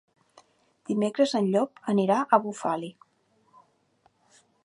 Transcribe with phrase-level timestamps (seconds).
[0.91, 2.91] Dimecres en Llop anirà a Bufali.